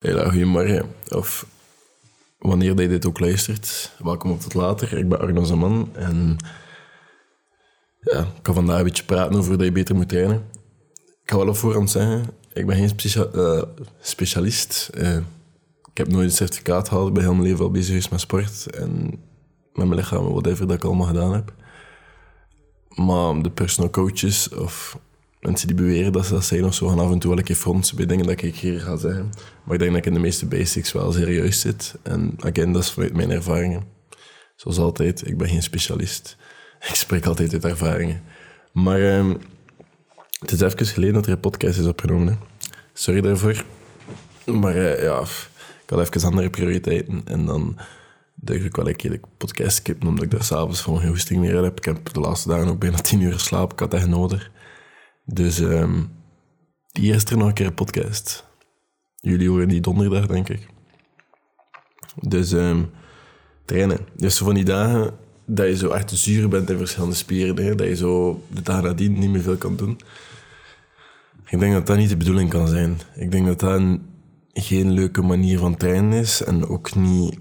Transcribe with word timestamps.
Hele 0.00 0.30
goedemorgen. 0.30 0.94
Of 1.08 1.46
wanneer 2.38 2.80
je 2.80 2.88
dit 2.88 3.06
ook 3.06 3.20
luistert. 3.20 3.92
Welkom 3.98 4.30
op 4.30 4.40
tot 4.40 4.54
later. 4.54 4.98
Ik 4.98 5.08
ben 5.08 5.20
Arno 5.20 5.44
Zaman 5.44 5.90
en 5.92 6.36
ja, 8.00 8.20
ik 8.20 8.26
ga 8.42 8.52
vandaag 8.52 8.78
een 8.78 8.84
beetje 8.84 9.04
praten 9.04 9.38
over 9.38 9.56
dat 9.56 9.66
je 9.66 9.72
beter 9.72 9.94
moet 9.94 10.08
trainen. 10.08 10.44
Ik 11.22 11.30
ga 11.30 11.36
wel 11.36 11.48
op 11.48 11.56
voorhand 11.56 11.90
zeggen, 11.90 12.24
ik 12.52 12.66
ben 12.66 12.76
geen 12.76 13.14
uh, 13.34 13.62
specialist. 14.00 14.90
Uh, 14.94 15.16
ik 15.90 15.96
heb 15.96 16.08
nooit 16.08 16.24
een 16.24 16.36
certificaat 16.36 16.88
gehaald. 16.88 17.08
Ik 17.08 17.14
ben 17.14 17.22
heel 17.22 17.34
mijn 17.34 17.46
leven 17.46 17.64
al 17.64 17.70
bezig 17.70 17.88
geweest 17.88 18.10
met 18.10 18.20
sport 18.20 18.66
en 18.70 19.04
met 19.72 19.86
mijn 19.86 19.94
lichaam, 19.94 20.24
whatever 20.24 20.66
dat 20.66 20.76
ik 20.76 20.84
allemaal 20.84 21.06
gedaan 21.06 21.32
heb. 21.32 21.52
Maar 22.88 23.42
de 23.42 23.50
personal 23.50 23.90
coaches 23.90 24.48
of 24.48 24.98
mensen 25.40 25.66
die 25.66 25.76
beweren 25.76 26.12
dat 26.12 26.26
ze 26.26 26.32
dat 26.32 26.44
zijn 26.44 26.64
of 26.64 26.74
zo, 26.74 26.88
gaan 26.88 26.98
af 26.98 27.10
en 27.10 27.18
toe 27.18 27.30
wel 27.30 27.38
een 27.38 27.44
keer 27.44 27.56
fronsen 27.56 27.96
bij 27.96 28.06
dingen 28.06 28.26
dat 28.26 28.42
ik 28.42 28.56
hier 28.56 28.80
ga 28.80 28.96
zeggen. 28.96 29.30
Maar 29.64 29.74
ik 29.74 29.80
denk 29.80 29.90
dat 29.90 30.00
ik 30.00 30.06
in 30.06 30.14
de 30.14 30.20
meeste 30.20 30.46
basics 30.46 30.92
wel 30.92 31.12
serieus 31.12 31.60
zit. 31.60 31.94
En 32.02 32.36
again, 32.40 32.76
is 32.76 32.90
vanuit 32.90 33.14
mijn 33.14 33.30
ervaringen. 33.30 33.84
Zoals 34.56 34.78
altijd, 34.78 35.26
ik 35.26 35.38
ben 35.38 35.48
geen 35.48 35.62
specialist. 35.62 36.36
Ik 36.88 36.94
spreek 36.94 37.26
altijd 37.26 37.52
uit 37.52 37.64
ervaringen. 37.64 38.22
Maar 38.72 39.18
um, 39.18 39.38
het 40.40 40.52
is 40.52 40.60
even 40.60 40.86
geleden 40.86 41.14
dat 41.14 41.26
er 41.26 41.32
een 41.32 41.40
podcast 41.40 41.78
is 41.78 41.86
opgenomen. 41.86 42.38
Sorry 42.92 43.20
daarvoor. 43.20 43.64
Maar 44.44 44.76
uh, 44.76 45.02
ja, 45.02 45.20
ik 45.84 45.90
had 45.90 46.14
even 46.14 46.28
andere 46.28 46.50
prioriteiten. 46.50 47.22
En 47.24 47.46
dan 47.46 47.78
denk 48.34 48.62
ik 48.62 48.76
wel 48.76 48.88
een 48.88 48.96
keer 48.96 49.10
de 49.10 49.20
podcast 49.36 49.76
skippen, 49.76 50.08
omdat 50.08 50.24
ik 50.24 50.30
daar 50.30 50.44
s'avonds 50.44 50.80
gewoon 50.80 50.98
geen 50.98 51.08
hoesting 51.08 51.40
meer 51.40 51.62
heb. 51.62 51.78
Ik 51.78 51.84
heb 51.84 52.12
de 52.12 52.20
laatste 52.20 52.48
dagen 52.48 52.68
ook 52.68 52.78
bijna 52.78 52.96
tien 52.96 53.20
uur 53.20 53.32
geslapen. 53.32 53.72
Ik 53.72 53.80
had 53.80 53.94
echt 53.94 54.08
nodig. 54.08 54.50
Dus 55.32 55.58
um, 55.58 56.10
die 56.92 57.12
is 57.12 57.24
er 57.24 57.36
nog 57.36 57.48
een 57.48 57.54
keer 57.54 57.72
podcast. 57.72 58.44
Jullie 59.16 59.48
horen 59.48 59.68
die 59.68 59.80
donderdag, 59.80 60.26
denk 60.26 60.48
ik. 60.48 60.66
Dus 62.20 62.52
um, 62.52 62.90
trainen. 63.64 63.98
Dus 64.16 64.38
van 64.38 64.54
die 64.54 64.64
dagen 64.64 65.14
dat 65.44 65.66
je 65.66 65.76
zo 65.76 65.90
echt 65.90 66.10
zuur 66.10 66.48
bent 66.48 66.70
in 66.70 66.78
verschillende 66.78 67.14
spieren, 67.14 67.64
hè, 67.64 67.74
dat 67.74 67.86
je 67.86 67.96
zo 67.96 68.42
de 68.48 68.62
dagen 68.62 68.82
nadien 68.82 69.18
niet 69.18 69.30
meer 69.30 69.42
veel 69.42 69.56
kan 69.56 69.76
doen. 69.76 69.98
Ik 71.48 71.58
denk 71.58 71.72
dat 71.72 71.86
dat 71.86 71.96
niet 71.96 72.08
de 72.08 72.16
bedoeling 72.16 72.50
kan 72.50 72.68
zijn. 72.68 72.98
Ik 73.14 73.30
denk 73.30 73.46
dat 73.46 73.60
dat 73.60 73.78
een, 73.78 74.02
geen 74.52 74.92
leuke 74.92 75.22
manier 75.22 75.58
van 75.58 75.76
trainen 75.76 76.12
is 76.12 76.42
en 76.42 76.66
ook 76.66 76.94
niet... 76.94 77.38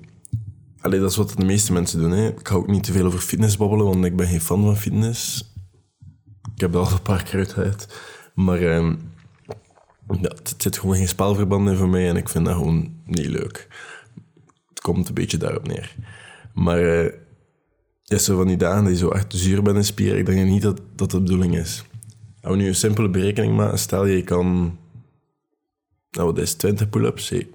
Allee, 0.81 0.99
dat 0.99 1.09
is 1.09 1.15
wat 1.15 1.33
de 1.37 1.45
meeste 1.45 1.73
mensen 1.73 1.99
doen. 1.99 2.11
Hè. 2.11 2.27
Ik 2.27 2.47
ga 2.47 2.55
ook 2.55 2.67
niet 2.67 2.83
te 2.83 2.91
veel 2.91 3.05
over 3.05 3.19
fitness 3.19 3.57
babbelen, 3.57 3.85
want 3.85 4.05
ik 4.05 4.15
ben 4.15 4.27
geen 4.27 4.41
fan 4.41 4.63
van 4.63 4.77
fitness. 4.77 5.48
Ik 6.59 6.65
heb 6.65 6.73
dat 6.73 6.87
al 6.87 6.93
een 6.93 7.01
paar 7.01 7.23
keer 7.23 7.39
uitgehaald. 7.39 7.87
Maar 8.33 8.61
um, 8.61 9.11
ja, 10.07 10.29
het 10.29 10.55
zit 10.57 10.77
gewoon 10.77 10.95
geen 10.95 11.07
spelverband 11.07 11.69
in 11.69 11.75
voor 11.75 11.89
mij 11.89 12.09
en 12.09 12.17
ik 12.17 12.29
vind 12.29 12.45
dat 12.45 12.55
gewoon 12.55 12.93
niet 13.05 13.25
leuk. 13.25 13.67
Het 14.69 14.79
komt 14.79 15.07
een 15.07 15.13
beetje 15.13 15.37
daarop 15.37 15.67
neer. 15.67 15.95
Maar 16.53 16.81
uh, 16.81 17.11
ja, 18.03 18.17
zo 18.17 18.37
van 18.37 18.47
die 18.47 18.57
dagen 18.57 18.89
je 18.89 18.95
zo 18.95 19.09
echt 19.09 19.33
zuur 19.33 19.61
bent 19.61 19.77
in 19.77 19.83
spieren, 19.83 20.17
ik 20.17 20.25
denk 20.25 20.47
niet 20.47 20.61
dat 20.61 20.81
dat 20.95 21.11
de 21.11 21.21
bedoeling 21.21 21.57
is. 21.57 21.83
Als 22.41 22.55
we 22.55 22.61
nu 22.61 22.67
een 22.67 22.75
simpele 22.75 23.09
berekening 23.09 23.55
maken, 23.55 23.79
stel 23.79 24.05
je 24.05 24.23
kan... 24.23 24.77
Nou, 26.11 26.27
wat 26.27 26.37
is 26.37 26.53
20 26.53 26.89
pull-ups? 26.89 27.29
Hey, 27.29 27.47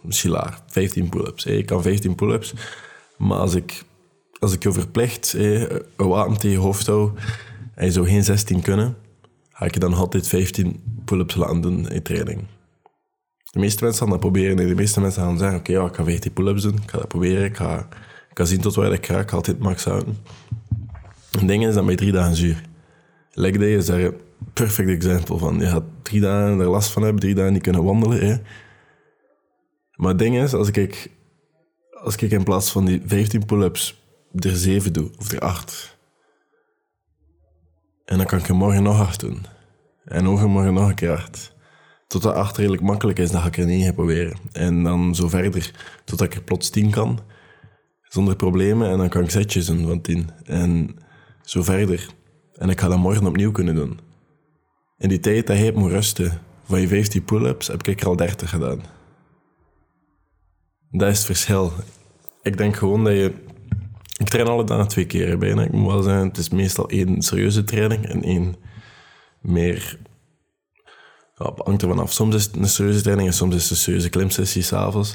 misschien 0.00 0.30
laag, 0.30 0.62
15 0.66 1.08
pull-ups. 1.08 1.44
Hey, 1.44 1.56
ik 1.56 1.66
kan 1.66 1.82
15 1.82 2.14
pull-ups. 2.14 2.54
Maar 3.16 3.38
als 3.38 3.54
ik, 3.54 3.84
als 4.38 4.52
ik 4.52 4.62
je 4.62 4.72
verplicht 4.72 5.32
hey, 5.32 5.70
een 5.96 6.08
wapen 6.08 6.38
tegen 6.38 6.50
je 6.50 6.62
hoofd 6.62 6.86
hou 6.86 7.10
en 7.78 7.84
je 7.84 7.92
zou 7.92 8.06
geen 8.06 8.24
16 8.24 8.62
kunnen, 8.62 8.96
ga 9.50 9.64
ik 9.64 9.74
je 9.74 9.80
dan 9.80 9.94
altijd 9.94 10.28
15 10.28 10.82
pull-ups 11.04 11.34
laten 11.34 11.60
doen 11.60 11.88
in 11.88 12.02
training. 12.02 12.46
De 13.50 13.58
meeste 13.58 13.84
mensen 13.84 14.02
gaan 14.02 14.10
dat 14.10 14.20
proberen. 14.20 14.58
En 14.58 14.68
de 14.68 14.74
meeste 14.74 15.00
mensen 15.00 15.22
gaan 15.22 15.38
zeggen, 15.38 15.58
oké, 15.58 15.72
ja, 15.72 15.86
ik 15.86 15.94
ga 15.94 16.04
15 16.04 16.32
pull-ups 16.32 16.62
doen. 16.62 16.74
Ik 16.82 16.90
ga 16.90 16.98
dat 16.98 17.08
proberen. 17.08 17.44
Ik 17.44 17.56
ga, 17.56 17.88
ga 18.34 18.44
zien 18.44 18.60
tot 18.60 18.74
waar 18.74 18.92
ik 18.92 19.06
ga. 19.06 19.20
Ik 19.20 19.30
ga 19.30 19.36
altijd 19.36 19.58
max 19.58 19.84
houden. 19.84 20.16
Het 21.30 21.48
ding 21.48 21.66
is 21.66 21.74
dat 21.74 21.86
bij 21.86 21.96
drie 21.96 22.12
dagen 22.12 22.36
zuur. 22.36 22.62
Leg 23.32 23.56
day 23.56 23.76
is 23.76 23.86
daar 23.86 24.00
een 24.00 24.16
perfect 24.52 24.88
example 24.88 25.38
van. 25.38 25.58
Je 25.58 25.66
gaat 25.66 25.84
drie 26.02 26.20
dagen 26.20 26.60
er 26.60 26.68
last 26.68 26.90
van 26.90 27.02
hebben, 27.02 27.20
drie 27.20 27.34
dagen 27.34 27.52
niet 27.52 27.62
kunnen 27.62 27.84
wandelen. 27.84 28.26
Hè. 28.26 28.36
Maar 29.94 30.08
het 30.08 30.18
ding 30.18 30.38
is, 30.38 30.54
als 30.54 30.68
ik, 30.68 31.10
als 32.02 32.16
ik 32.16 32.30
in 32.30 32.44
plaats 32.44 32.70
van 32.70 32.84
die 32.84 33.02
15 33.06 33.44
pull-ups 33.44 34.02
er 34.32 34.56
7 34.56 34.92
doe, 34.92 35.10
of 35.18 35.32
er 35.32 35.40
8, 35.40 35.97
en 38.08 38.16
dan 38.16 38.26
kan 38.26 38.38
ik 38.38 38.48
er 38.48 38.54
morgen 38.54 38.82
nog 38.82 38.96
hard 38.96 39.20
doen. 39.20 39.46
En 40.04 40.28
overmorgen 40.28 40.74
nog 40.74 40.88
een 40.88 40.94
keer 40.94 41.08
hard. 41.08 41.54
Totdat 42.06 42.34
acht 42.34 42.56
redelijk 42.56 42.82
makkelijk 42.82 43.18
is, 43.18 43.30
dan 43.30 43.40
ga 43.40 43.46
ik 43.46 43.56
er 43.56 43.66
negen 43.66 43.94
proberen. 43.94 44.36
En 44.52 44.82
dan 44.82 45.14
zo 45.14 45.28
verder, 45.28 45.72
totdat 46.04 46.26
ik 46.26 46.34
er 46.34 46.42
plots 46.42 46.70
tien 46.70 46.90
kan. 46.90 47.20
Zonder 48.02 48.36
problemen. 48.36 48.90
En 48.90 48.98
dan 48.98 49.08
kan 49.08 49.22
ik 49.22 49.30
zetjes 49.30 49.66
doen 49.66 49.86
van 49.86 50.00
tien. 50.00 50.30
En 50.44 50.96
zo 51.42 51.62
verder. 51.62 52.08
En 52.54 52.68
ik 52.68 52.80
ga 52.80 52.88
dat 52.88 52.98
morgen 52.98 53.26
opnieuw 53.26 53.52
kunnen 53.52 53.74
doen. 53.74 54.00
In 54.98 55.08
die 55.08 55.20
tijd 55.20 55.46
dat 55.46 55.58
je 55.58 55.72
moet 55.74 55.90
rusten 55.90 56.40
van 56.64 56.80
je 56.80 56.88
15 56.88 57.24
pull-ups, 57.24 57.66
heb 57.66 57.86
ik 57.86 58.00
er 58.00 58.06
al 58.06 58.16
30 58.16 58.50
gedaan. 58.50 58.82
Dat 60.90 61.10
is 61.10 61.16
het 61.16 61.26
verschil. 61.26 61.72
Ik 62.42 62.56
denk 62.56 62.76
gewoon 62.76 63.04
dat 63.04 63.12
je 63.12 63.32
ik 64.28 64.34
train 64.34 64.48
alle 64.48 64.64
dagen 64.64 64.88
twee 64.88 65.06
keer 65.06 65.38
bijna. 65.38 65.62
Ik 65.62 65.72
moet 65.72 65.92
wel 65.92 66.02
zeggen, 66.02 66.26
het 66.26 66.38
is 66.38 66.48
meestal 66.48 66.88
één 66.88 67.22
serieuze 67.22 67.64
training 67.64 68.06
en 68.06 68.22
één 68.22 68.56
meer... 69.40 69.98
Ja, 71.34 71.52
hangt 71.56 71.82
er 71.82 71.88
vanaf. 71.88 72.12
Soms 72.12 72.34
is 72.34 72.44
het 72.44 72.56
een 72.56 72.68
serieuze 72.68 73.00
training 73.00 73.28
en 73.28 73.34
soms 73.34 73.54
is 73.54 73.62
het 73.62 73.70
een 73.70 73.76
serieuze 73.76 74.08
klimsessie 74.08 74.62
s'avonds. 74.62 75.14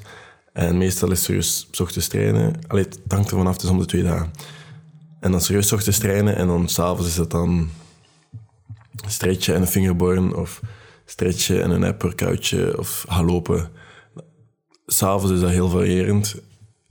En 0.53 0.77
meestal 0.77 1.11
is 1.11 1.23
serieus 1.23 1.67
s 1.71 1.79
ochtends 1.79 2.07
trainen. 2.07 2.59
Allee, 2.67 2.83
het 2.83 2.99
hangt 3.07 3.31
er 3.31 3.37
vanaf, 3.37 3.63
is 3.63 3.69
om 3.69 3.79
de 3.79 3.85
twee 3.85 4.03
dagen. 4.03 4.31
En 5.19 5.31
dan 5.31 5.41
serieus 5.41 5.67
s 5.67 5.71
ochtends 5.71 5.97
trainen 5.97 6.35
en 6.35 6.47
dan 6.47 6.69
s'avonds 6.69 7.07
is 7.07 7.17
het 7.17 7.31
dan 7.31 7.69
stretchen 9.07 9.55
en 9.55 9.61
een 9.61 9.67
fingerborn 9.67 10.35
of 10.35 10.61
stretchen 11.05 11.63
en 11.63 11.69
een 11.69 11.83
app 11.83 12.01
workoutje 12.01 12.79
of 12.79 13.05
gaan 13.09 13.25
lopen. 13.25 13.69
S'avonds 14.85 15.33
is 15.33 15.39
dat 15.39 15.49
heel 15.49 15.69
variërend 15.69 16.35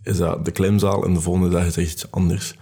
is 0.02 0.16
dat 0.16 0.44
de 0.44 0.50
klimzaal 0.50 1.04
en 1.04 1.14
de 1.14 1.20
volgende 1.20 1.48
dag 1.48 1.66
is 1.66 1.76
echt 1.76 1.92
iets 1.92 2.10
anders. 2.10 2.58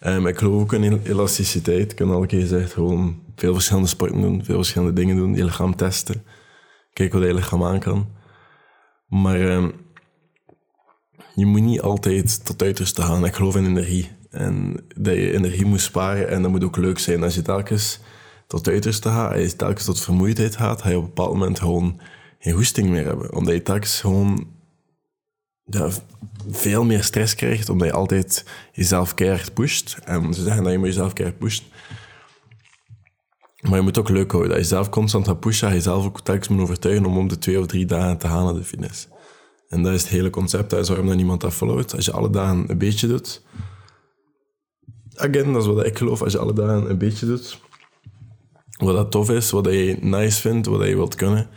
Um, 0.00 0.26
ik 0.26 0.38
geloof 0.38 0.62
ook 0.62 0.72
in 0.72 1.00
elasticiteit. 1.04 1.90
Ik 1.90 1.96
kan 1.96 2.10
al 2.10 2.26
keer 2.26 2.40
gezegd, 2.40 2.72
gewoon 2.72 3.22
veel 3.36 3.52
verschillende 3.52 3.88
sporten 3.88 4.20
doen, 4.20 4.44
veel 4.44 4.56
verschillende 4.56 4.92
dingen 4.92 5.16
doen, 5.16 5.34
je 5.34 5.44
lichaam 5.44 5.76
testen. 5.76 6.24
Kijken 6.92 7.18
wat 7.18 7.28
je 7.28 7.34
lichaam 7.34 7.64
aan 7.64 7.78
kan. 7.78 8.08
Maar 9.08 9.40
um, 9.40 9.72
je 11.34 11.46
moet 11.46 11.62
niet 11.62 11.80
altijd 11.80 12.44
tot 12.44 12.62
uiterste 12.62 13.02
gaan. 13.02 13.24
Ik 13.24 13.34
geloof 13.34 13.56
in 13.56 13.66
energie. 13.66 14.10
En 14.30 14.84
dat 14.96 15.14
je 15.14 15.32
energie 15.32 15.64
moet 15.64 15.80
sparen 15.80 16.28
en 16.28 16.42
dat 16.42 16.50
moet 16.50 16.64
ook 16.64 16.76
leuk 16.76 16.98
zijn. 16.98 17.22
Als 17.22 17.34
je 17.34 17.42
telkens 17.42 18.00
tot 18.46 18.68
uiterste 18.68 19.08
gaat, 19.08 19.32
als 19.32 19.42
je 19.42 19.56
telkens 19.56 19.84
tot 19.84 20.00
vermoeidheid 20.00 20.56
gaat, 20.56 20.82
ga 20.82 20.88
je 20.88 20.96
op 20.96 21.02
een 21.02 21.08
bepaald 21.08 21.32
moment 21.32 21.58
gewoon 21.58 22.00
geen 22.38 22.54
hoesting 22.54 22.88
meer 22.88 23.04
hebben. 23.04 23.34
Omdat 23.34 23.54
je 23.54 23.62
telkens 23.62 24.00
gewoon 24.00 24.46
ja, 25.64 25.90
veel 26.50 26.84
meer 26.84 27.04
stress 27.04 27.34
krijgt, 27.34 27.68
omdat 27.68 27.88
je 27.88 27.94
altijd 27.94 28.44
jezelf 28.72 29.14
keihard 29.14 29.54
pusht. 29.54 29.98
En 30.04 30.34
ze 30.34 30.42
zeggen 30.42 30.62
dat 30.62 30.72
je 30.72 30.78
moet 30.78 30.86
jezelf 30.86 31.12
keihard 31.12 31.38
pushen. 31.38 31.64
Maar 33.60 33.74
je 33.74 33.80
moet 33.80 33.98
ook 33.98 34.08
leuk 34.08 34.30
houden. 34.30 34.52
Dat 34.52 34.60
je 34.60 34.66
zelf 34.66 34.88
constant 34.88 35.26
gaat 35.26 35.40
pushen, 35.40 35.66
dat 35.66 35.76
je 35.76 35.82
zelf 35.82 36.04
ook 36.04 36.20
telkens 36.20 36.48
moet 36.48 36.62
overtuigen 36.62 37.06
om 37.06 37.18
om 37.18 37.28
de 37.28 37.38
twee 37.38 37.60
of 37.60 37.66
drie 37.66 37.86
dagen 37.86 38.18
te 38.18 38.26
naar 38.26 38.54
de 38.54 38.64
finish. 38.64 39.04
En 39.68 39.82
dat 39.82 39.92
is 39.92 40.02
het 40.02 40.10
hele 40.10 40.30
concept. 40.30 40.70
Dat 40.70 40.80
is 40.80 40.88
waarom 40.88 41.06
dat 41.06 41.16
niemand 41.16 41.40
dat 41.40 41.52
followt. 41.52 41.94
Als 41.94 42.04
je 42.04 42.12
alle 42.12 42.30
dagen 42.30 42.70
een 42.70 42.78
beetje 42.78 43.06
doet... 43.06 43.42
Again, 45.14 45.52
dat 45.52 45.62
is 45.62 45.68
wat 45.68 45.86
ik 45.86 45.98
geloof. 45.98 46.22
Als 46.22 46.32
je 46.32 46.38
alle 46.38 46.52
dagen 46.52 46.90
een 46.90 46.98
beetje 46.98 47.26
doet... 47.26 47.60
Wat 48.76 48.94
dat 48.94 49.10
tof 49.10 49.30
is, 49.30 49.50
wat 49.50 49.64
je 49.64 49.96
nice 50.00 50.40
vindt, 50.40 50.66
wat 50.66 50.86
je 50.86 50.94
wilt 50.94 51.14
kunnen 51.14 51.48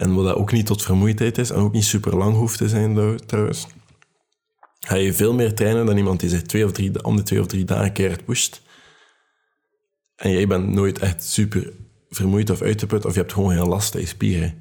en 0.00 0.14
wat 0.14 0.24
dat 0.24 0.34
ook 0.34 0.52
niet 0.52 0.66
tot 0.66 0.82
vermoeidheid 0.82 1.38
is 1.38 1.50
en 1.50 1.56
ook 1.56 1.72
niet 1.72 1.84
super 1.84 2.16
lang 2.16 2.36
hoeft 2.36 2.58
te 2.58 2.68
zijn 2.68 3.20
trouwens. 3.26 3.66
Ga 4.80 4.94
je 4.94 5.14
veel 5.14 5.34
meer 5.34 5.54
trainen 5.54 5.86
dan 5.86 5.96
iemand 5.96 6.20
die 6.20 6.28
zich 6.28 6.42
twee 6.42 6.64
of 6.64 6.72
drie, 6.72 7.04
om 7.04 7.16
de 7.16 7.22
twee 7.22 7.40
of 7.40 7.46
drie 7.46 7.64
dagen 7.64 7.92
keihard 7.92 8.24
pusht. 8.24 8.62
En 10.16 10.30
jij 10.30 10.46
bent 10.46 10.68
nooit 10.68 10.98
echt 10.98 11.24
super 11.24 11.72
vermoeid 12.08 12.50
of 12.50 12.62
uitgeput 12.62 13.04
of 13.04 13.12
je 13.14 13.20
hebt 13.20 13.32
gewoon 13.32 13.52
heel 13.52 13.66
last 13.66 13.94
aan 13.94 14.00
je 14.00 14.06
spieren. 14.06 14.60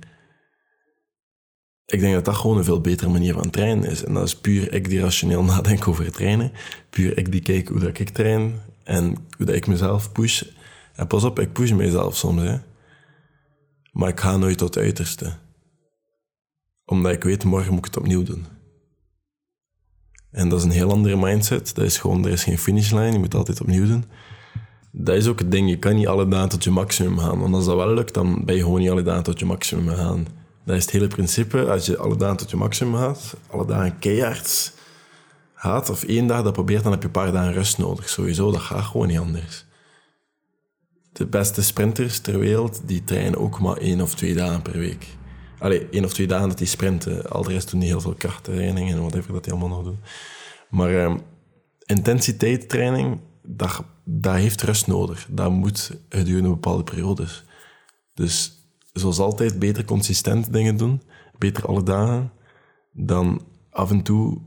Ik 1.85 1.99
denk 1.99 2.13
dat 2.13 2.25
dat 2.25 2.35
gewoon 2.35 2.57
een 2.57 2.63
veel 2.63 2.81
betere 2.81 3.09
manier 3.09 3.33
van 3.33 3.49
trainen 3.49 3.89
is. 3.89 4.03
En 4.03 4.13
dat 4.13 4.25
is 4.27 4.35
puur 4.35 4.73
ik 4.73 4.89
die 4.89 4.99
rationeel 4.99 5.43
nadenk 5.53 5.87
over 5.87 6.11
trainen. 6.11 6.51
Puur 6.89 7.17
ik 7.17 7.31
die 7.31 7.41
kijk 7.41 7.67
hoe 7.67 7.79
dat 7.79 7.99
ik 7.99 8.09
train 8.09 8.61
en 8.83 9.05
hoe 9.37 9.45
dat 9.45 9.55
ik 9.55 9.67
mezelf 9.67 10.11
push. 10.11 10.43
En 10.95 11.07
pas 11.07 11.23
op, 11.23 11.39
ik 11.39 11.53
push 11.53 11.71
mezelf 11.71 12.17
soms. 12.17 12.41
Hè. 12.41 12.57
Maar 13.99 14.09
ik 14.09 14.19
ga 14.19 14.37
nooit 14.37 14.57
tot 14.57 14.75
het 14.75 14.83
uiterste. 14.83 15.33
Omdat 16.85 17.11
ik 17.11 17.23
weet, 17.23 17.43
morgen 17.43 17.69
moet 17.69 17.79
ik 17.79 17.85
het 17.85 17.97
opnieuw 17.97 18.23
doen. 18.23 18.45
En 20.31 20.49
dat 20.49 20.59
is 20.59 20.65
een 20.65 20.71
heel 20.71 20.91
andere 20.91 21.17
mindset. 21.17 21.75
Dat 21.75 21.85
is 21.85 21.97
gewoon, 21.97 22.25
er 22.25 22.31
is 22.31 22.43
geen 22.43 22.57
finishlijn, 22.57 23.13
je 23.13 23.19
moet 23.19 23.35
altijd 23.35 23.61
opnieuw 23.61 23.87
doen. 23.87 24.05
Dat 24.91 25.15
is 25.15 25.27
ook 25.27 25.39
het 25.39 25.51
ding, 25.51 25.69
je 25.69 25.79
kan 25.79 25.95
niet 25.95 26.07
alle 26.07 26.27
dagen 26.27 26.49
tot 26.49 26.63
je 26.63 26.69
maximum 26.69 27.17
gaan. 27.17 27.39
Want 27.39 27.55
als 27.55 27.65
dat 27.65 27.75
wel 27.75 27.93
lukt, 27.93 28.13
dan 28.13 28.45
ben 28.45 28.55
je 28.55 28.61
gewoon 28.61 28.79
niet 28.79 28.89
alle 28.89 29.01
dagen 29.01 29.23
tot 29.23 29.39
je 29.39 29.45
maximum 29.45 29.95
gaan. 29.95 30.27
Dat 30.63 30.75
is 30.75 30.81
het 30.81 30.91
hele 30.91 31.07
principe. 31.07 31.71
Als 31.71 31.85
je 31.85 31.97
alle 31.97 32.15
dagen 32.15 32.37
tot 32.37 32.49
je 32.49 32.57
maximum 32.57 32.95
gaat, 32.95 33.35
alle 33.47 33.65
dagen 33.65 33.99
keihard 33.99 34.73
gaat, 35.53 35.89
of 35.89 36.03
één 36.03 36.27
dag 36.27 36.43
dat 36.43 36.53
probeert, 36.53 36.83
dan 36.83 36.91
heb 36.91 37.01
je 37.01 37.07
een 37.07 37.13
paar 37.13 37.31
dagen 37.31 37.53
rust 37.53 37.77
nodig. 37.77 38.09
Sowieso, 38.09 38.51
dat 38.51 38.61
gaat 38.61 38.85
gewoon 38.85 39.07
niet 39.07 39.19
anders. 39.19 39.67
De 41.19 41.25
beste 41.25 41.63
sprinters 41.63 42.19
ter 42.19 42.39
wereld, 42.39 42.81
die 42.85 43.03
trainen 43.03 43.39
ook 43.39 43.59
maar 43.59 43.77
één 43.77 44.01
of 44.01 44.15
twee 44.15 44.33
dagen 44.33 44.61
per 44.61 44.77
week. 44.77 45.07
Allee, 45.57 45.87
één 45.89 46.05
of 46.05 46.13
twee 46.13 46.27
dagen 46.27 46.47
dat 46.47 46.57
die 46.57 46.67
sprinten. 46.67 47.29
Al 47.29 47.43
de 47.43 47.51
rest 47.51 47.71
doen 47.71 47.79
die 47.79 47.89
heel 47.89 48.01
veel 48.01 48.13
krachttraining 48.13 48.91
en 48.91 48.99
whatever 48.99 49.33
dat 49.33 49.43
die 49.43 49.53
allemaal 49.53 49.69
nog 49.69 49.83
doen. 49.83 49.99
Maar 50.69 50.91
uh, 50.91 51.15
intensiteitstraining, 51.85 53.19
dat, 53.43 53.83
dat 54.03 54.35
heeft 54.35 54.61
rust 54.61 54.87
nodig. 54.87 55.27
Dat 55.29 55.51
moet 55.51 55.91
gedurende 56.09 56.49
bepaalde 56.49 56.83
periodes. 56.83 57.43
Dus 58.13 58.63
zoals 58.93 59.19
altijd, 59.19 59.59
beter 59.59 59.85
consistent 59.85 60.53
dingen 60.53 60.77
doen. 60.77 61.01
Beter 61.37 61.65
alle 61.65 61.83
dagen. 61.83 62.31
Dan 62.91 63.41
af 63.69 63.91
en 63.91 64.01
toe... 64.01 64.37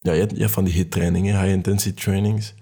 Ja, 0.00 0.12
je 0.12 0.20
hebt, 0.20 0.50
van 0.50 0.64
die 0.64 0.74
hit-trainingen, 0.74 1.40
high-intensity 1.40 2.02
trainings. 2.02 2.54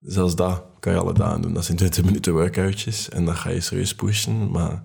Zelfs 0.00 0.34
dat 0.34 0.64
kan 0.80 0.92
je 0.92 0.98
alle 0.98 1.14
dagen 1.14 1.42
doen. 1.42 1.54
Dat 1.54 1.64
zijn 1.64 1.76
20 1.76 2.04
minuten 2.04 2.32
workoutjes. 2.32 3.08
En 3.08 3.24
dan 3.24 3.36
ga 3.36 3.50
je 3.50 3.60
serieus 3.60 3.94
pushen. 3.94 4.50
Maar... 4.50 4.82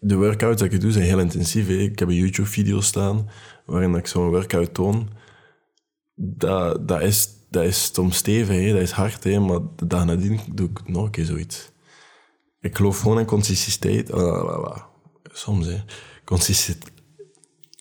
De 0.00 0.16
workouts 0.16 0.60
dat 0.60 0.72
ik 0.72 0.80
doe 0.80 0.92
zijn 0.92 1.04
heel 1.04 1.18
intensief. 1.18 1.68
Ik 1.68 1.98
heb 1.98 2.08
een 2.08 2.14
YouTube-video 2.14 2.80
staan 2.80 3.28
waarin 3.66 3.94
ik 3.94 4.06
zo'n 4.06 4.28
workout 4.28 4.74
toon. 4.74 5.08
Dat, 6.14 6.88
dat, 6.88 7.02
is, 7.02 7.28
dat 7.50 7.64
is 7.64 7.90
soms 7.92 8.16
stevig, 8.16 8.56
hè. 8.56 8.72
dat 8.72 8.80
is 8.80 8.90
hard, 8.90 9.24
hè. 9.24 9.38
maar 9.40 9.60
de 9.76 9.86
dag 9.86 10.16
doe 10.52 10.68
ik 10.68 10.88
nog 10.88 11.04
een 11.04 11.10
keer 11.10 11.24
zoiets. 11.24 11.72
Ik 12.60 12.76
geloof 12.76 12.98
gewoon 13.00 13.18
in 13.18 13.26
consistentie. 13.26 14.14
Uh, 14.14 14.76
soms, 15.24 15.66
hè. 15.66 15.82
Consistent, 16.24 16.84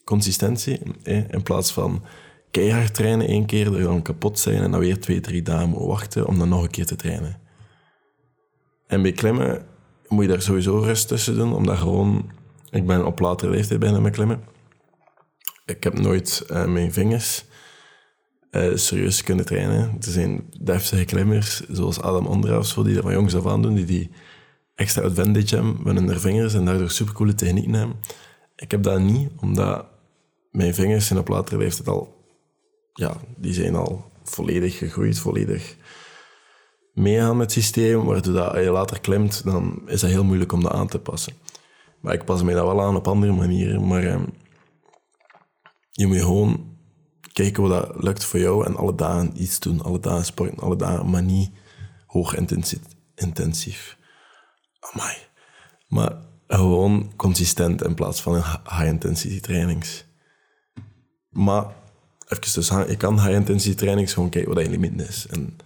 consistentie 0.03 0.79
in 1.03 1.43
plaats 1.43 1.71
van 1.71 2.03
keihard 2.53 2.93
trainen 2.93 3.27
één 3.27 3.45
keer, 3.45 3.75
er 3.75 3.83
dan 3.83 4.01
kapot 4.01 4.39
zijn 4.39 4.63
en 4.63 4.71
dan 4.71 4.79
weer 4.79 4.99
twee, 4.99 5.19
drie 5.19 5.41
dagen 5.41 5.85
wachten 5.87 6.27
om 6.27 6.39
dan 6.39 6.49
nog 6.49 6.63
een 6.63 6.69
keer 6.69 6.85
te 6.85 6.95
trainen. 6.95 7.39
En 8.87 9.01
bij 9.01 9.11
klimmen 9.11 9.65
moet 10.07 10.23
je 10.23 10.29
daar 10.29 10.41
sowieso 10.41 10.77
rust 10.77 11.07
tussen 11.07 11.35
doen, 11.35 11.53
omdat 11.53 11.77
gewoon... 11.77 12.31
Ik 12.69 12.87
ben 12.87 13.05
op 13.05 13.19
latere 13.19 13.51
leeftijd 13.51 13.79
bijna 13.79 13.99
met 13.99 14.13
klimmen. 14.13 14.43
Ik 15.65 15.83
heb 15.83 15.99
nooit 15.99 16.45
uh, 16.51 16.65
mijn 16.65 16.93
vingers 16.93 17.45
uh, 18.51 18.75
serieus 18.75 19.23
kunnen 19.23 19.45
trainen. 19.45 19.81
Er 19.81 20.11
zijn 20.11 20.49
deftige 20.61 21.05
klimmers, 21.05 21.59
zoals 21.59 22.01
Adam 22.01 22.25
Onderaafs, 22.25 22.73
die 22.73 22.93
dat 22.93 23.03
van 23.03 23.13
jongs 23.13 23.35
af 23.35 23.47
aan 23.47 23.61
doen, 23.61 23.75
die 23.75 23.85
die 23.85 24.11
extra 24.75 25.01
advantage 25.01 25.55
hebben 25.55 25.77
met 25.83 25.97
hun 25.97 26.19
vingers 26.19 26.53
en 26.53 26.65
daardoor 26.65 26.89
supercoole 26.89 27.35
technieken 27.35 27.73
hebben. 27.73 27.95
Ik 28.55 28.71
heb 28.71 28.83
dat 28.83 28.99
niet, 28.99 29.29
omdat 29.39 29.85
mijn 30.51 30.73
vingers 30.73 31.07
zijn 31.07 31.19
op 31.19 31.27
latere 31.27 31.57
leeftijd 31.57 31.87
al... 31.87 32.21
Ja, 32.93 33.17
die 33.37 33.53
zijn 33.53 33.75
al 33.75 34.11
volledig 34.23 34.77
gegroeid, 34.77 35.19
volledig 35.19 35.75
meegaan 36.93 37.37
met 37.37 37.53
het 37.53 37.63
systeem, 37.63 38.05
waardoor 38.05 38.33
dat, 38.33 38.51
als 38.51 38.63
je 38.63 38.71
later 38.71 38.99
klimt, 38.99 39.43
dan 39.43 39.81
is 39.85 40.01
dat 40.01 40.09
heel 40.09 40.23
moeilijk 40.23 40.51
om 40.51 40.63
dat 40.63 40.71
aan 40.71 40.87
te 40.87 40.99
passen. 40.99 41.33
Maar 41.99 42.13
ik 42.13 42.25
pas 42.25 42.43
mij 42.43 42.53
dat 42.53 42.65
wel 42.65 42.81
aan 42.81 42.95
op 42.95 43.07
andere 43.07 43.31
manieren. 43.31 43.87
Maar 43.87 44.03
eh, 44.03 44.21
je 45.91 46.07
moet 46.07 46.19
gewoon 46.19 46.77
kijken 47.33 47.63
wat 47.63 47.71
dat 47.71 48.03
lukt 48.03 48.25
voor 48.25 48.39
jou 48.39 48.65
en 48.65 48.75
alle 48.75 48.95
dagen 48.95 49.41
iets 49.41 49.59
doen. 49.59 49.81
Alle 49.81 49.99
dagen 49.99 50.25
sporten, 50.25 50.59
alle 50.59 50.75
dagen, 50.75 51.09
maar 51.09 51.23
niet 51.23 51.51
hoog 52.05 52.35
intensief. 53.15 53.97
Amai. 54.79 55.15
Maar 55.87 56.15
gewoon 56.47 57.13
consistent 57.15 57.83
in 57.83 57.93
plaats 57.93 58.21
van 58.21 58.35
high-intensity 58.35 59.39
trainings. 59.39 60.05
Maar, 61.29 61.65
even 62.27 62.53
dus, 62.53 62.67
je 62.67 62.97
kan 62.97 63.21
high-intensity 63.21 63.75
trainings 63.75 64.13
gewoon 64.13 64.29
kijken 64.29 64.53
wat 64.53 64.63
je 64.63 64.69
limiet 64.69 65.01
is. 65.01 65.27
En 65.29 65.57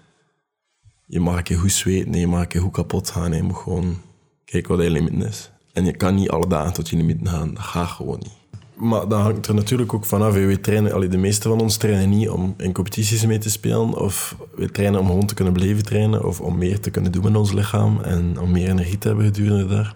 je 1.05 1.19
mag 1.19 1.37
een 1.37 1.43
keer 1.43 1.57
goed 1.57 1.71
zweten, 1.71 2.13
je 2.13 2.27
mag 2.27 2.41
een 2.41 2.47
keer 2.47 2.61
goed 2.61 2.71
kapot 2.71 3.09
gaan. 3.09 3.33
Je 3.33 3.43
moet 3.43 3.55
gewoon 3.55 4.01
kijken 4.45 4.75
wat 4.75 4.85
je 4.85 4.91
limiet 4.91 5.23
is. 5.23 5.51
En 5.73 5.85
je 5.85 5.91
kan 5.91 6.15
niet 6.15 6.29
alle 6.29 6.47
dagen 6.47 6.73
tot 6.73 6.89
je 6.89 6.95
limiet 6.95 7.29
gaan. 7.29 7.53
Dat 7.53 7.63
gaat 7.63 7.87
gewoon 7.87 8.19
niet. 8.19 8.35
Maar 8.75 9.07
dat 9.07 9.21
hangt 9.21 9.47
er 9.47 9.53
natuurlijk 9.53 9.93
ook 9.93 10.05
vanaf. 10.05 10.33
We 10.33 10.59
trainen, 10.59 10.91
allee, 10.91 11.09
de 11.09 11.17
meeste 11.17 11.49
van 11.49 11.61
ons 11.61 11.77
trainen 11.77 12.09
niet 12.09 12.29
om 12.29 12.53
in 12.57 12.73
competities 12.73 13.25
mee 13.25 13.37
te 13.37 13.49
spelen. 13.49 13.93
Of 13.93 14.35
we 14.55 14.71
trainen 14.71 14.99
om 14.99 15.07
gewoon 15.07 15.25
te 15.25 15.33
kunnen 15.33 15.53
blijven 15.53 15.85
trainen. 15.85 16.25
Of 16.25 16.41
om 16.41 16.57
meer 16.57 16.79
te 16.79 16.89
kunnen 16.89 17.11
doen 17.11 17.23
met 17.23 17.35
ons 17.35 17.51
lichaam. 17.51 18.01
En 18.01 18.39
om 18.39 18.51
meer 18.51 18.69
energie 18.69 18.97
te 18.97 19.07
hebben 19.07 19.25
gedurende 19.25 19.67
daar. 19.67 19.95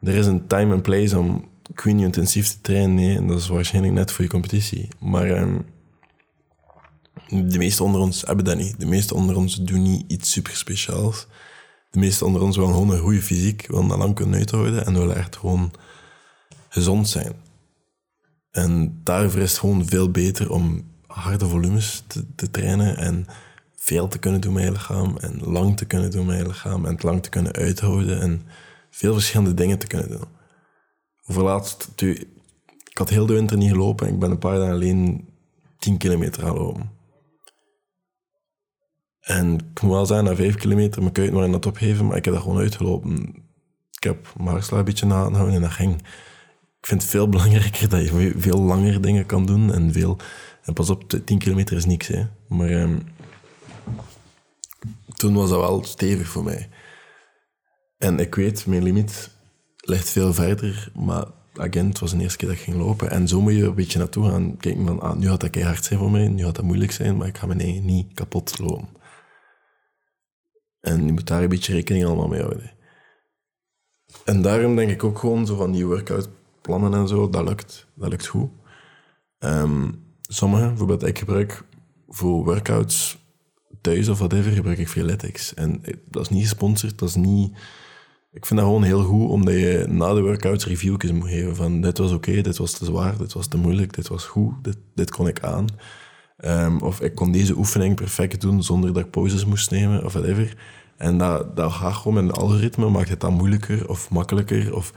Er 0.00 0.14
is 0.14 0.26
een 0.26 0.46
time 0.46 0.74
and 0.74 0.82
place 0.82 1.18
om 1.18 1.44
Queen 1.74 1.98
intensief 1.98 2.48
te 2.48 2.60
trainen. 2.60 2.94
Nee, 2.94 3.26
dat 3.26 3.38
is 3.38 3.48
waarschijnlijk 3.48 3.94
net 3.94 4.12
voor 4.12 4.24
je 4.24 4.30
competitie. 4.30 4.88
Maar... 4.98 5.30
Ehm, 5.30 5.58
de 7.30 7.58
meesten 7.58 7.84
onder 7.84 8.00
ons 8.00 8.22
hebben 8.26 8.44
dat 8.44 8.56
niet. 8.56 8.80
De 8.80 8.86
meesten 8.86 9.16
onder 9.16 9.36
ons 9.36 9.54
doen 9.54 9.82
niet 9.82 10.04
iets 10.06 10.32
super 10.32 10.56
speciaals. 10.56 11.26
De 11.90 11.98
meesten 11.98 12.26
onder 12.26 12.42
ons 12.42 12.56
willen 12.56 12.72
gewoon 12.72 12.90
een 12.90 12.98
goede 12.98 13.22
fysiek, 13.22 13.66
willen 13.66 13.88
dat 13.88 13.98
lang 13.98 14.14
kunnen 14.14 14.38
uithouden 14.38 14.86
en 14.86 14.92
willen 14.92 15.16
echt 15.16 15.36
gewoon 15.36 15.70
gezond 16.68 17.08
zijn. 17.08 17.32
En 18.50 19.00
daarvoor 19.04 19.40
is 19.40 19.50
het 19.50 19.60
gewoon 19.60 19.86
veel 19.86 20.10
beter 20.10 20.50
om 20.50 20.84
harde 21.06 21.46
volumes 21.46 22.02
te, 22.06 22.24
te 22.34 22.50
trainen 22.50 22.96
en 22.96 23.26
veel 23.76 24.08
te 24.08 24.18
kunnen 24.18 24.40
doen 24.40 24.52
met 24.52 24.64
je 24.64 24.72
lichaam 24.72 25.16
en 25.16 25.40
lang 25.42 25.76
te 25.76 25.84
kunnen 25.84 26.10
doen 26.10 26.26
met 26.26 26.38
je 26.38 26.46
lichaam 26.46 26.84
en 26.84 26.92
het 26.92 27.02
lang 27.02 27.22
te 27.22 27.28
kunnen 27.28 27.52
uithouden 27.52 28.20
en 28.20 28.42
veel 28.90 29.12
verschillende 29.12 29.54
dingen 29.54 29.78
te 29.78 29.86
kunnen 29.86 30.08
doen. 30.08 30.38
Over 31.30 31.42
laatst, 31.42 32.02
ik 32.02 32.98
had 32.98 33.08
heel 33.08 33.26
de 33.26 33.32
winter 33.32 33.56
niet 33.56 33.70
gelopen 33.70 34.06
en 34.06 34.12
ik 34.12 34.18
ben 34.18 34.30
een 34.30 34.38
paar 34.38 34.58
dagen 34.58 34.74
alleen 34.74 35.28
10 35.78 35.96
kilometer 35.96 36.42
gaan 36.42 36.54
lopen. 36.54 36.90
En 39.20 39.54
ik 39.54 39.82
moet 39.82 39.92
wel 39.92 40.06
zeggen, 40.06 40.26
na 40.26 40.34
vijf 40.34 40.54
kilometer 40.54 41.00
mijn 41.00 41.12
kuiten 41.12 41.36
waren 41.36 41.50
net 41.50 41.66
opgeven, 41.66 42.06
maar 42.06 42.16
ik 42.16 42.24
heb 42.24 42.34
dat 42.34 42.42
gewoon 42.42 42.58
uitgelopen. 42.58 43.34
Ik 43.90 44.02
heb 44.02 44.32
mijn 44.36 44.48
hartslag 44.48 44.78
een 44.78 44.84
beetje 44.84 45.06
nagehouden 45.06 45.54
en 45.54 45.60
dat 45.60 45.70
ging. 45.70 45.94
Ik 46.80 46.86
vind 46.86 47.02
het 47.02 47.10
veel 47.10 47.28
belangrijker 47.28 47.88
dat 47.88 48.04
je 48.04 48.32
veel 48.36 48.60
langer 48.60 49.00
dingen 49.00 49.26
kan 49.26 49.46
doen 49.46 49.72
en 49.72 49.92
veel... 49.92 50.16
En 50.62 50.72
pas 50.72 50.90
op, 50.90 51.08
10 51.24 51.38
kilometer 51.38 51.76
is 51.76 51.84
niks, 51.84 52.06
hè. 52.06 52.26
Maar 52.48 52.70
um, 52.70 53.02
toen 55.16 55.34
was 55.34 55.50
dat 55.50 55.60
wel 55.60 55.84
stevig 55.84 56.28
voor 56.28 56.44
mij. 56.44 56.68
En 57.98 58.18
ik 58.18 58.34
weet, 58.34 58.66
mijn 58.66 58.82
limiet 58.82 59.38
ligt 59.80 60.10
veel 60.10 60.34
verder, 60.34 60.92
maar 60.94 61.26
again, 61.54 61.88
het 61.88 61.98
was 61.98 62.10
de 62.10 62.22
eerste 62.22 62.38
keer 62.38 62.48
dat 62.48 62.56
ik 62.56 62.62
ging 62.62 62.76
lopen. 62.76 63.10
En 63.10 63.28
zo 63.28 63.40
moet 63.40 63.54
je 63.54 63.64
een 63.64 63.74
beetje 63.74 63.98
naartoe 63.98 64.30
gaan 64.30 64.56
kijken 64.56 64.86
van, 64.86 65.00
ah, 65.00 65.16
nu 65.16 65.28
gaat 65.28 65.40
dat 65.40 65.50
keihard 65.50 65.84
zijn 65.84 65.98
voor 65.98 66.10
mij, 66.10 66.28
nu 66.28 66.44
gaat 66.44 66.56
dat 66.56 66.64
moeilijk 66.64 66.92
zijn, 66.92 67.16
maar 67.16 67.26
ik 67.26 67.38
ga 67.38 67.46
mijn 67.46 67.84
niet 67.84 68.14
kapot 68.14 68.58
lopen. 68.58 68.88
En 70.80 71.06
je 71.06 71.12
moet 71.12 71.26
daar 71.26 71.42
een 71.42 71.48
beetje 71.48 71.72
rekening 71.72 72.04
allemaal 72.04 72.28
mee 72.28 72.40
houden. 72.40 72.70
En 74.24 74.42
daarom 74.42 74.76
denk 74.76 74.90
ik 74.90 75.04
ook 75.04 75.18
gewoon 75.18 75.46
zo 75.46 75.56
van 75.56 75.72
die 75.72 75.86
workout-plannen 75.86 76.94
en 76.94 77.08
zo, 77.08 77.28
dat 77.28 77.48
lukt, 77.48 77.86
dat 77.94 78.08
lukt 78.08 78.26
goed. 78.26 78.50
Um, 79.38 80.04
sommige, 80.20 80.66
bijvoorbeeld 80.66 81.06
ik 81.06 81.18
gebruik 81.18 81.64
voor 82.08 82.44
workouts 82.44 83.18
thuis 83.80 84.08
of 84.08 84.18
whatever, 84.18 84.52
gebruik 84.52 84.78
ik 84.78 84.88
Freeletics. 84.88 85.54
En 85.54 85.82
dat 86.10 86.22
is 86.22 86.28
niet 86.28 86.42
gesponsord, 86.42 86.98
dat 86.98 87.08
is 87.08 87.14
niet... 87.14 87.58
Ik 88.32 88.46
vind 88.46 88.60
dat 88.60 88.68
gewoon 88.68 88.82
heel 88.82 89.02
goed, 89.02 89.28
omdat 89.28 89.54
je 89.54 89.84
na 89.88 90.14
de 90.14 90.22
workouts 90.22 90.66
reviewjes 90.66 91.12
moet 91.12 91.28
geven 91.28 91.56
van 91.56 91.80
dit 91.80 91.98
was 91.98 92.12
oké, 92.12 92.40
dit 92.40 92.56
was 92.56 92.72
te 92.72 92.84
zwaar, 92.84 93.18
dit 93.18 93.32
was 93.32 93.46
te 93.46 93.56
moeilijk, 93.56 93.94
dit 93.94 94.08
was 94.08 94.24
goed, 94.24 94.64
dit, 94.64 94.76
dit 94.94 95.10
kon 95.10 95.28
ik 95.28 95.40
aan. 95.40 95.66
Um, 96.44 96.80
of 96.80 97.00
ik 97.00 97.14
kon 97.14 97.32
deze 97.32 97.56
oefening 97.56 97.96
perfect 97.96 98.40
doen 98.40 98.62
zonder 98.62 98.92
dat 98.92 99.04
ik 99.04 99.10
pauzes 99.10 99.44
moest 99.44 99.70
nemen 99.70 100.04
of 100.04 100.12
whatever. 100.12 100.56
En 100.96 101.18
dat, 101.18 101.56
dat 101.56 101.72
gaat 101.72 101.94
gewoon 101.94 102.14
met 102.14 102.24
een 102.24 102.42
algoritme, 102.42 102.88
maakt 102.88 103.08
het 103.08 103.20
dan 103.20 103.34
moeilijker 103.34 103.88
of 103.88 104.10
makkelijker. 104.10 104.74
Of 104.74 104.92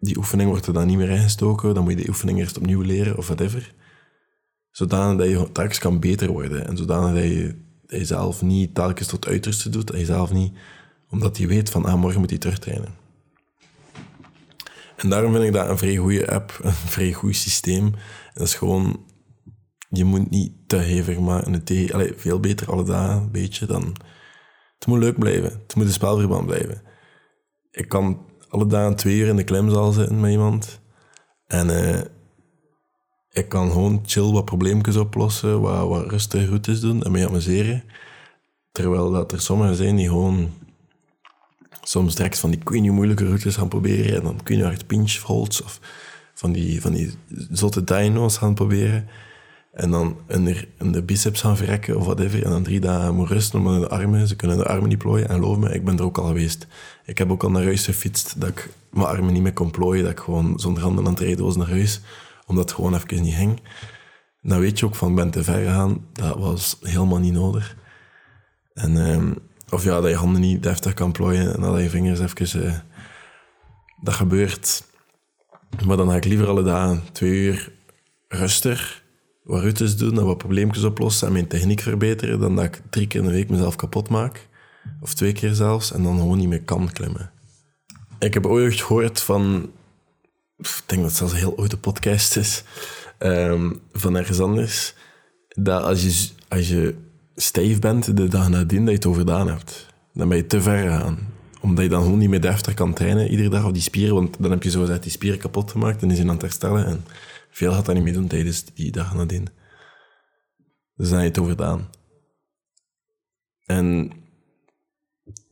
die 0.00 0.16
oefening 0.16 0.48
wordt 0.48 0.66
er 0.66 0.72
dan 0.72 0.86
niet 0.86 0.96
meer 0.96 1.10
ingestoken, 1.10 1.74
dan 1.74 1.82
moet 1.82 1.92
je 1.92 1.98
die 1.98 2.08
oefening 2.08 2.38
eerst 2.38 2.56
opnieuw 2.56 2.80
leren 2.80 3.16
of 3.16 3.26
whatever. 3.26 3.74
Zodanig 4.70 5.18
dat 5.18 5.28
je 5.28 5.46
straks 5.50 5.78
kan 5.78 6.00
beter 6.00 6.32
worden. 6.32 6.66
En 6.66 6.76
zodanig 6.76 7.14
dat 7.22 7.30
je, 7.30 7.54
dat 7.86 7.98
je 7.98 8.04
zelf 8.04 8.42
niet 8.42 8.74
telkens 8.74 9.08
tot 9.08 9.26
uiterste 9.26 9.68
doet. 9.70 9.86
Dat 9.86 9.98
je 9.98 10.04
zelf 10.04 10.32
niet, 10.32 10.52
omdat 11.10 11.38
je 11.38 11.46
weet 11.46 11.70
van, 11.70 11.84
ah, 11.84 12.00
morgen 12.00 12.20
moet 12.20 12.30
je 12.30 12.38
terugtrainen. 12.38 12.94
En 14.96 15.08
daarom 15.08 15.32
vind 15.32 15.44
ik 15.44 15.52
dat 15.52 15.68
een 15.68 15.78
vrij 15.78 15.96
goede 15.96 16.30
app, 16.30 16.58
een 16.62 16.72
vrij 16.72 17.12
goed 17.12 17.36
systeem. 17.36 17.94
Dat 18.34 18.46
is 18.46 18.54
gewoon 18.54 19.06
je 19.88 20.04
moet 20.04 20.30
niet 20.30 20.52
te 20.66 20.76
hevig 20.76 21.18
maken. 21.18 21.52
Het 21.52 21.92
veel 22.16 22.40
beter 22.40 22.70
alle 22.70 22.84
dagen, 22.84 23.22
een 23.22 23.30
beetje. 23.30 23.66
Dan, 23.66 23.96
het 24.78 24.86
moet 24.86 24.98
leuk 24.98 25.18
blijven. 25.18 25.50
Het 25.50 25.74
moet 25.74 25.86
een 25.86 25.92
spelverband 25.92 26.46
blijven. 26.46 26.82
Ik 27.70 27.88
kan 27.88 28.26
alle 28.48 28.66
dagen 28.66 28.96
twee 28.96 29.16
uur 29.18 29.26
in 29.26 29.36
de 29.36 29.44
klimzaal 29.44 29.92
zitten 29.92 30.20
met 30.20 30.30
iemand. 30.30 30.80
En 31.46 31.68
uh, 31.68 32.00
ik 33.30 33.48
kan 33.48 33.70
gewoon 33.70 34.02
chill 34.06 34.32
wat 34.32 34.44
probleempjes 34.44 34.96
oplossen, 34.96 35.60
wat, 35.60 35.88
wat 35.88 36.10
rustige 36.10 36.46
routes 36.46 36.80
doen 36.80 37.02
en 37.02 37.10
mee 37.10 37.26
amuseren. 37.26 37.84
Terwijl 38.72 39.10
dat 39.10 39.32
er 39.32 39.40
sommigen 39.40 39.76
zijn 39.76 39.96
die 39.96 40.08
gewoon 40.08 40.50
soms 41.88 42.14
direct 42.14 42.38
van 42.38 42.50
die 42.50 42.58
kun 42.58 42.90
moeilijke 42.90 43.24
routes 43.24 43.56
gaan 43.56 43.68
proberen. 43.68 44.16
En 44.16 44.22
dan 44.22 44.42
kun 44.42 44.56
je 44.56 44.64
echt 44.64 44.86
pinch 44.86 45.16
holds 45.16 45.62
of 45.62 45.80
van 46.34 46.52
die, 46.52 46.80
van 46.80 46.92
die 46.92 47.14
zotte 47.50 47.84
dyno's 47.84 48.36
gaan 48.36 48.54
proberen. 48.54 49.08
En 49.72 49.90
dan 49.90 50.16
in 50.28 50.44
de, 50.92 51.02
biceps 51.02 51.40
gaan 51.40 51.56
verrekken 51.56 51.96
of 51.96 52.04
whatever. 52.04 52.44
En 52.44 52.50
dan 52.50 52.62
drie 52.62 52.80
dagen 52.80 53.14
moet 53.14 53.28
rusten 53.28 53.66
om 53.66 53.80
de 53.80 53.88
armen. 53.88 54.28
Ze 54.28 54.36
kunnen 54.36 54.56
de 54.56 54.64
armen 54.64 54.88
niet 54.88 54.98
plooien. 54.98 55.28
En 55.28 55.34
geloof 55.34 55.56
me, 55.56 55.74
ik 55.74 55.84
ben 55.84 55.98
er 55.98 56.04
ook 56.04 56.18
al 56.18 56.26
geweest. 56.26 56.66
Ik 57.04 57.18
heb 57.18 57.30
ook 57.30 57.42
al 57.42 57.50
naar 57.50 57.62
huis 57.62 57.84
gefietst 57.84 58.40
dat 58.40 58.48
ik 58.48 58.68
mijn 58.90 59.06
armen 59.06 59.32
niet 59.32 59.42
meer 59.42 59.52
kon 59.52 59.70
plooien. 59.70 60.02
Dat 60.02 60.12
ik 60.12 60.20
gewoon 60.20 60.58
zonder 60.58 60.82
handen 60.82 61.06
aan 61.06 61.16
het 61.18 61.38
was 61.38 61.56
naar 61.56 61.70
huis. 61.70 62.00
Omdat 62.46 62.64
het 62.64 62.72
gewoon 62.72 62.94
even 62.94 63.22
niet 63.22 63.34
ging. 63.34 63.60
Dan 64.42 64.60
weet 64.60 64.78
je 64.78 64.86
ook 64.86 64.94
van, 64.94 65.14
ben 65.14 65.30
te 65.30 65.44
ver 65.44 65.64
gegaan. 65.64 66.06
Dat 66.12 66.38
was 66.38 66.78
helemaal 66.80 67.18
niet 67.18 67.32
nodig. 67.32 67.76
En, 68.74 69.06
ehm, 69.06 69.32
of 69.70 69.84
ja, 69.84 70.00
dat 70.00 70.10
je 70.10 70.16
handen 70.16 70.40
niet 70.40 70.62
deftig 70.62 70.94
kan 70.94 71.12
plooien. 71.12 71.54
En 71.54 71.60
dat 71.60 71.80
je 71.80 71.90
vingers 71.90 72.20
even... 72.20 72.64
Uh, 72.64 72.78
dat 74.02 74.14
gebeurt. 74.14 74.84
Maar 75.86 75.96
dan 75.96 76.08
ga 76.08 76.16
ik 76.16 76.24
liever 76.24 76.46
alle 76.46 76.62
dagen 76.62 77.02
twee 77.12 77.30
uur 77.30 77.72
rustig 78.28 79.02
wat 79.42 79.60
routes 79.60 79.96
doen 79.96 80.18
en 80.18 80.24
wat 80.24 80.38
probleempjes 80.38 80.84
oplossen 80.84 81.26
en 81.26 81.32
mijn 81.32 81.46
techniek 81.46 81.80
verbeteren, 81.80 82.40
dan 82.40 82.56
dat 82.56 82.64
ik 82.64 82.82
drie 82.90 83.06
keer 83.06 83.20
in 83.20 83.26
de 83.26 83.32
week 83.32 83.48
mezelf 83.48 83.76
kapot 83.76 84.08
maak. 84.08 84.46
Of 85.00 85.14
twee 85.14 85.32
keer 85.32 85.54
zelfs, 85.54 85.92
en 85.92 86.02
dan 86.02 86.18
gewoon 86.18 86.38
niet 86.38 86.48
meer 86.48 86.62
kan 86.62 86.92
klimmen. 86.92 87.30
Ik 88.18 88.34
heb 88.34 88.46
ooit 88.46 88.80
gehoord 88.80 89.20
van, 89.20 89.70
ik 90.56 90.82
denk 90.86 91.00
dat 91.00 91.10
het 91.10 91.18
zelfs 91.18 91.32
een 91.32 91.38
heel 91.38 91.54
een 91.56 91.80
podcast 91.80 92.36
is, 92.36 92.64
um, 93.18 93.80
van 93.92 94.16
ergens 94.16 94.40
anders, 94.40 94.94
dat 95.48 95.82
als 95.82 96.02
je, 96.02 96.28
als 96.48 96.68
je 96.68 96.94
stijf 97.40 97.78
bent 97.78 98.16
de 98.16 98.28
dag 98.28 98.48
nadien, 98.48 98.80
dat 98.80 98.88
je 98.88 98.94
het 98.94 99.06
overdaan 99.06 99.48
hebt. 99.48 99.86
Dan 100.12 100.28
ben 100.28 100.36
je 100.36 100.46
te 100.46 100.62
ver 100.62 100.78
gegaan. 100.78 101.18
Omdat 101.60 101.84
je 101.84 101.90
dan 101.90 102.02
gewoon 102.02 102.18
niet 102.18 102.28
meer 102.28 102.40
deftig 102.40 102.74
kan 102.74 102.94
trainen 102.94 103.30
iedere 103.30 103.48
dag, 103.48 103.64
of 103.64 103.72
die 103.72 103.82
spieren, 103.82 104.14
want 104.14 104.36
dan 104.38 104.50
heb 104.50 104.62
je 104.62 104.70
zo 104.70 104.98
die 104.98 105.10
spieren 105.10 105.38
kapot 105.38 105.70
gemaakt 105.70 106.02
en 106.02 106.08
die 106.08 106.16
zijn 106.16 106.28
aan 106.28 106.34
het 106.34 106.42
herstellen. 106.42 106.86
En 106.86 107.04
veel 107.50 107.72
gaat 107.72 107.86
dat 107.86 107.94
niet 107.94 108.04
meer 108.04 108.12
doen 108.12 108.26
tijdens 108.26 108.64
die 108.74 108.92
dag 108.92 109.14
nadien. 109.14 109.48
Dus 110.96 111.08
dan 111.08 111.18
heb 111.18 111.22
je 111.22 111.28
het 111.28 111.38
overdaan. 111.38 111.88
En 113.66 114.12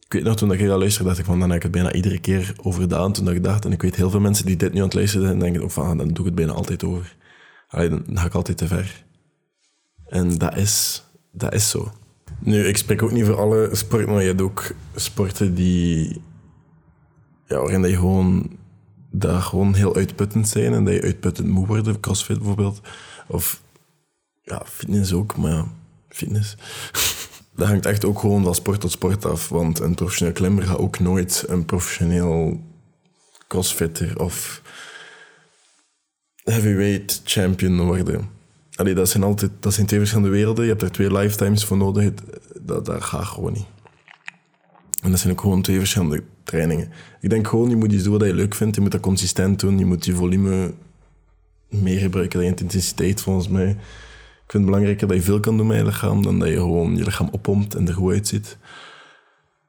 ik 0.06 0.12
weet 0.12 0.22
nog, 0.22 0.36
toen 0.36 0.52
ik 0.52 0.66
dat 0.66 0.78
luisterde, 0.78 1.08
dacht 1.08 1.20
ik 1.20 1.24
van, 1.24 1.38
dan 1.38 1.48
heb 1.48 1.56
ik 1.56 1.62
het 1.62 1.72
bijna 1.72 1.92
iedere 1.92 2.18
keer 2.18 2.54
overdaan. 2.62 3.12
Toen 3.12 3.30
ik 3.30 3.44
dacht, 3.44 3.64
en 3.64 3.72
ik 3.72 3.82
weet 3.82 3.96
heel 3.96 4.10
veel 4.10 4.20
mensen 4.20 4.46
die 4.46 4.56
dit 4.56 4.72
nu 4.72 4.78
aan 4.78 4.84
het 4.84 4.94
luisteren 4.94 5.26
zijn, 5.26 5.38
denken, 5.38 5.70
van, 5.70 5.86
ah, 5.86 5.98
dan 5.98 6.08
doe 6.08 6.18
ik 6.18 6.24
het 6.24 6.34
bijna 6.34 6.52
altijd 6.52 6.84
over. 6.84 7.16
Dan, 7.70 8.04
ga 8.14 8.26
ik 8.26 8.34
altijd 8.34 8.58
te 8.58 8.66
ver. 8.66 9.04
En 10.06 10.38
dat 10.38 10.56
is, 10.56 11.04
dat 11.36 11.54
is 11.54 11.70
zo. 11.70 11.92
Nu, 12.38 12.66
ik 12.66 12.76
spreek 12.76 13.02
ook 13.02 13.12
niet 13.12 13.24
voor 13.24 13.36
alle 13.36 13.68
sporten, 13.72 14.08
maar 14.08 14.20
je 14.20 14.28
hebt 14.28 14.40
ook 14.40 14.72
sporten 14.94 15.54
die... 15.54 16.22
Ja, 17.46 17.56
waarin 17.56 17.82
je 17.82 17.96
gewoon 17.96 18.56
dat 19.10 19.42
gewoon 19.42 19.74
heel 19.74 19.96
uitputtend 19.96 20.48
zijn 20.48 20.72
en 20.72 20.84
dat 20.84 20.94
je 20.94 21.02
uitputtend 21.02 21.48
moet 21.48 21.66
worden. 21.66 22.00
Crossfit 22.00 22.36
bijvoorbeeld. 22.38 22.80
Of 23.26 23.62
ja, 24.42 24.62
fitness 24.64 25.12
ook, 25.12 25.36
maar 25.36 25.50
ja, 25.50 25.66
fitness. 26.08 26.56
dat 27.56 27.68
hangt 27.68 27.86
echt 27.86 28.04
ook 28.04 28.18
gewoon 28.18 28.44
van 28.44 28.54
sport 28.54 28.80
tot 28.80 28.90
sport 28.90 29.24
af. 29.24 29.48
Want 29.48 29.78
een 29.78 29.94
professioneel 29.94 30.34
klimmer 30.34 30.64
gaat 30.64 30.78
ook 30.78 30.98
nooit 30.98 31.44
een 31.46 31.64
professioneel 31.64 32.60
crossfitter 33.48 34.20
of 34.20 34.62
heavyweight 36.42 37.20
champion 37.24 37.80
worden. 37.84 38.35
Allee, 38.76 38.94
dat 38.94 39.08
zijn 39.08 39.22
altijd 39.22 39.50
dat 39.60 39.74
zijn 39.74 39.86
twee 39.86 39.98
verschillende 39.98 40.30
werelden. 40.30 40.64
Je 40.64 40.70
hebt 40.70 40.82
er 40.82 40.92
twee 40.92 41.12
lifetimes 41.12 41.64
voor 41.64 41.76
nodig. 41.76 42.12
Dat, 42.60 42.86
dat 42.86 43.02
gaat 43.02 43.24
gewoon 43.24 43.52
niet. 43.52 43.66
En 45.02 45.10
dat 45.10 45.20
zijn 45.20 45.32
ook 45.32 45.40
gewoon 45.40 45.62
twee 45.62 45.78
verschillende 45.78 46.22
trainingen. 46.42 46.88
Ik 47.20 47.30
denk 47.30 47.48
gewoon, 47.48 47.68
je 47.68 47.76
moet 47.76 47.92
iets 47.92 48.02
doen 48.02 48.18
wat 48.18 48.26
je 48.26 48.34
leuk 48.34 48.54
vindt. 48.54 48.74
Je 48.74 48.80
moet 48.80 48.92
dat 48.92 49.00
consistent 49.00 49.60
doen. 49.60 49.78
Je 49.78 49.84
moet 49.84 50.04
je 50.04 50.14
volume 50.14 50.72
meer 51.68 51.98
gebruiken 51.98 52.38
dan 52.38 52.48
je 52.48 52.54
intensiteit, 52.56 53.20
volgens 53.20 53.48
mij. 53.48 53.68
Ik 53.68 54.52
vind 54.52 54.62
het 54.62 54.64
belangrijker 54.64 55.08
dat 55.08 55.16
je 55.16 55.22
veel 55.22 55.40
kan 55.40 55.56
doen 55.56 55.66
met 55.66 55.76
je 55.76 55.84
lichaam 55.84 56.22
dan 56.22 56.38
dat 56.38 56.48
je 56.48 56.54
gewoon 56.54 56.96
je 56.96 57.04
lichaam 57.04 57.28
oppompt 57.32 57.74
en 57.74 57.88
er 57.88 57.94
goed 57.94 58.12
uitziet. 58.12 58.58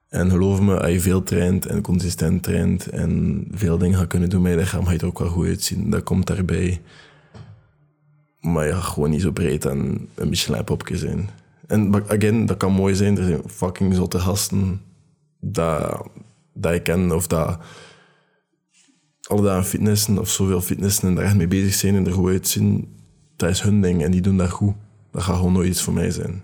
En 0.09 0.29
geloof 0.29 0.61
me, 0.61 0.79
als 0.79 0.91
je 0.91 0.99
veel 0.99 1.23
traint 1.23 1.65
en 1.65 1.81
consistent 1.81 2.43
traint 2.43 2.89
en 2.89 3.43
veel 3.51 3.77
dingen 3.77 3.97
gaat 3.97 4.07
kunnen 4.07 4.29
doen 4.29 4.41
met 4.41 4.51
je 4.51 4.57
lichaam, 4.57 4.85
ga 4.85 4.91
je 4.91 4.99
er 4.99 5.05
ook 5.05 5.19
wel 5.19 5.29
goed 5.29 5.45
uitzien. 5.45 5.89
Dat 5.89 6.03
komt 6.03 6.27
daarbij. 6.27 6.81
Maar 8.41 8.73
gaat 8.73 8.83
gewoon 8.83 9.09
niet 9.09 9.21
zo 9.21 9.31
breed 9.31 9.65
en 9.65 10.09
een 10.15 10.29
beetje 10.29 10.63
popje 10.63 10.97
zijn. 10.97 11.29
En 11.67 12.03
again, 12.07 12.45
dat 12.45 12.57
kan 12.57 12.71
mooi 12.71 12.95
zijn. 12.95 13.17
Er 13.17 13.23
zijn 13.23 13.41
fucking 13.49 13.95
zotte 13.95 14.19
gasten 14.19 14.81
dat, 15.39 16.07
dat 16.53 16.73
ik 16.73 16.83
ken 16.83 17.11
of 17.11 17.27
dat 17.27 17.59
alle 19.27 19.41
dagen 19.41 19.65
fitnessen 19.65 20.17
of 20.17 20.29
zoveel 20.29 20.61
fitnessen 20.61 21.07
en 21.07 21.15
daar 21.15 21.23
echt 21.23 21.35
mee 21.35 21.47
bezig 21.47 21.73
zijn 21.73 21.95
en 21.95 22.05
er 22.05 22.13
goed 22.13 22.29
uitzien, 22.29 22.95
dat 23.35 23.49
is 23.49 23.61
hun 23.61 23.81
ding 23.81 24.03
en 24.03 24.11
die 24.11 24.21
doen 24.21 24.37
dat 24.37 24.49
goed. 24.49 24.75
Dat 25.11 25.23
gaat 25.23 25.35
gewoon 25.35 25.53
nooit 25.53 25.67
iets 25.67 25.81
voor 25.81 25.93
mij 25.93 26.11
zijn. 26.11 26.43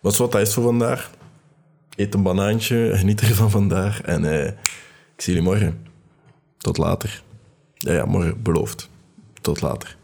Wat 0.00 0.16
wat 0.16 0.32
dat 0.32 0.40
is 0.40 0.54
voor 0.54 0.62
vandaag? 0.62 1.10
Eet 1.96 2.14
een 2.14 2.22
banaantje, 2.22 2.90
geniet 2.94 3.20
ervan 3.20 3.50
vandaag 3.50 4.02
en 4.02 4.24
eh, 4.24 4.46
ik 5.14 5.22
zie 5.22 5.34
jullie 5.34 5.48
morgen. 5.48 5.86
Tot 6.58 6.76
later. 6.76 7.22
Ja, 7.74 7.92
ja, 7.92 8.04
morgen 8.04 8.42
beloofd. 8.42 8.90
Tot 9.40 9.60
later. 9.60 9.96